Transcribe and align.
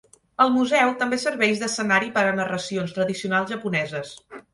El 0.43 0.51
museu 0.53 0.93
també 1.01 1.19
serveix 1.23 1.61
d'escenari 1.63 2.09
per 2.15 2.23
a 2.29 2.31
narracions 2.39 2.95
tradicionals 2.97 3.53
japoneses. 3.53 4.15